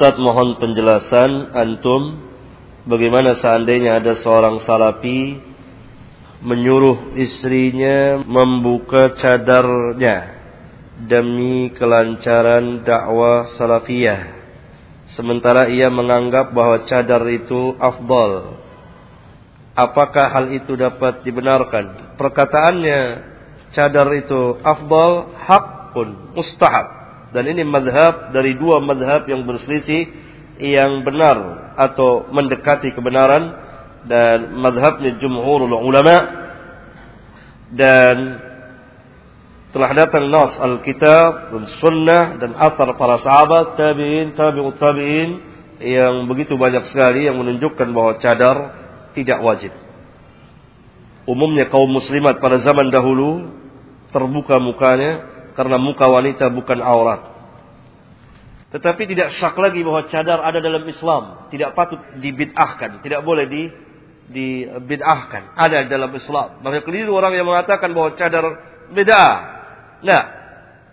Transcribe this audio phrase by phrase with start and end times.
[0.00, 2.24] Ustaz mohon penjelasan antum
[2.88, 5.36] bagaimana seandainya ada seorang salafi
[6.40, 10.40] menyuruh istrinya membuka cadarnya
[11.04, 14.40] demi kelancaran dakwah salafiyah
[15.20, 18.56] sementara ia menganggap bahwa cadar itu afdal.
[19.76, 22.16] Apakah hal itu dapat dibenarkan?
[22.16, 23.00] Perkataannya
[23.76, 26.99] cadar itu afdal hak pun mustahab
[27.30, 30.10] dan ini madhab dari dua madhab yang berselisih
[30.60, 33.54] yang benar atau mendekati kebenaran
[34.04, 36.16] dan madhabnya jumhurul ulama
[37.72, 38.16] dan
[39.70, 45.30] telah datang nas Alkitab dan Sunnah dan asar para sahabat tabiin tabiut tabiin
[45.80, 48.56] yang begitu banyak sekali yang menunjukkan bahwa cadar
[49.16, 49.72] tidak wajib.
[51.24, 53.54] Umumnya kaum muslimat pada zaman dahulu
[54.10, 57.22] terbuka mukanya karena muka wanita bukan aurat.
[58.70, 63.62] Tetapi tidak syak lagi bahwa cadar ada dalam Islam, tidak patut dibid'ahkan, tidak boleh di
[64.30, 66.62] dibid'ahkan, ada dalam Islam.
[66.62, 68.46] Maka keliru orang yang mengatakan bahwa cadar
[68.94, 69.34] bid'ah.
[70.06, 70.22] Nah,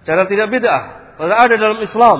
[0.01, 0.83] cadar tidak bid'ah,
[1.21, 2.19] karena ada dalam Islam.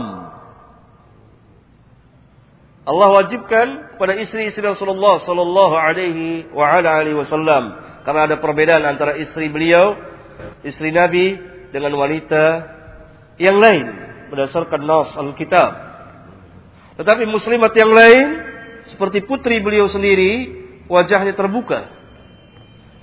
[2.87, 7.75] Allah wajibkan pada istri-istri Rasulullah sallallahu alaihi wa ala alihi wasallam
[8.07, 9.91] karena ada perbedaan antara istri beliau,
[10.63, 11.35] istri Nabi
[11.71, 12.43] dengan wanita
[13.37, 13.85] yang lain
[14.31, 15.71] berdasarkan nas Alkitab.
[16.97, 18.27] Tetapi muslimat yang lain
[18.89, 21.93] seperti putri beliau sendiri wajahnya terbuka.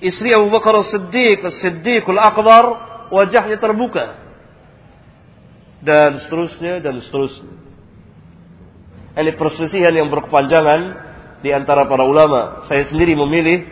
[0.03, 2.63] Istri Abu Bakar As-Siddiq, As-Siddiqul Akbar
[3.09, 4.19] wajahnya terbuka.
[5.79, 7.55] Dan seterusnya dan seterusnya.
[9.15, 10.81] Ini perselisihan yang berkepanjangan
[11.39, 12.67] di antara para ulama.
[12.67, 13.63] Saya sendiri memilih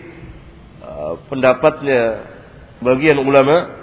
[0.79, 2.31] uh, pendapatnya
[2.79, 3.82] bagian ulama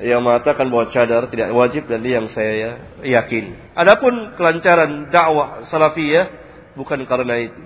[0.00, 3.76] yang mengatakan bahwa cadar tidak wajib dan yang saya yakin.
[3.76, 6.32] Adapun kelancaran dakwah salafiyah
[6.78, 7.60] bukan karena itu.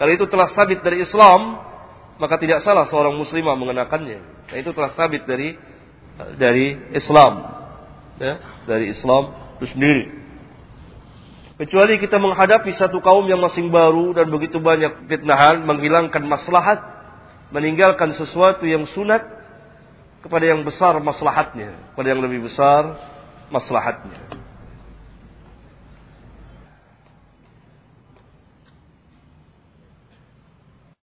[0.00, 1.60] Kalau itu telah sabit dari Islam,
[2.16, 4.48] maka tidak salah seorang muslimah mengenakannya.
[4.48, 5.56] Nah, itu telah sabit dari
[6.40, 7.32] dari Islam.
[8.20, 8.34] Ya,
[8.68, 10.04] dari Islam itu sendiri.
[11.62, 16.80] Kecuali kita menghadapi satu kaum yang masing baru dan begitu banyak fitnahan, menghilangkan maslahat,
[17.54, 19.22] meninggalkan sesuatu yang sunat,
[20.22, 22.94] kepada yang besar maslahatnya, kepada yang lebih besar
[23.50, 24.41] maslahatnya.